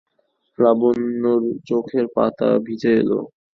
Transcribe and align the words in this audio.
লাবণ্যর 0.59 1.41
চোখের 1.67 2.05
পাতা 2.15 2.49
ভিজে 2.65 2.91
এল। 3.01 3.11